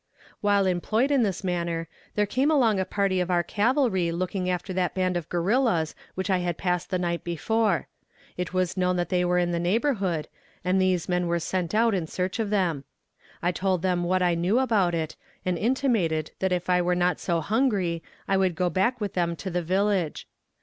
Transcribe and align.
While 0.39 0.65
employed 0.65 1.11
in 1.11 1.21
this 1.21 1.43
manner, 1.43 1.87
there 2.15 2.25
came 2.25 2.49
along 2.49 2.79
a 2.79 2.85
party 2.85 3.19
of 3.19 3.29
our 3.29 3.43
cavalry 3.43 4.11
looking 4.11 4.49
after 4.49 4.73
that 4.73 4.95
band 4.95 5.15
of 5.15 5.29
guerrillas 5.29 5.93
which 6.15 6.27
I 6.27 6.39
had 6.39 6.57
passed 6.57 6.89
the 6.89 6.97
night 6.97 7.23
before. 7.23 7.87
It 8.35 8.51
was 8.51 8.75
known 8.75 8.95
that 8.95 9.09
they 9.09 9.23
were 9.23 9.37
in 9.37 9.51
the 9.51 9.59
neighborhood, 9.59 10.27
and 10.65 10.81
these 10.81 11.07
men 11.07 11.27
were 11.27 11.37
sent 11.37 11.75
out 11.75 11.93
in 11.93 12.07
search 12.07 12.39
of 12.39 12.49
them. 12.49 12.83
I 13.43 13.51
told 13.51 13.83
them 13.83 14.03
what 14.03 14.23
I 14.23 14.33
knew 14.33 14.57
about 14.57 14.95
it, 14.95 15.15
and 15.45 15.55
intimated 15.55 16.31
that 16.39 16.51
if 16.51 16.67
I 16.67 16.81
were 16.81 16.95
not 16.95 17.19
so 17.19 17.39
hungry, 17.39 18.01
I 18.27 18.37
would 18.37 18.55
go 18.55 18.71
back 18.71 18.99
with 18.99 19.13
them 19.13 19.35
to 19.35 19.51
the 19.51 19.61
village. 19.61 20.27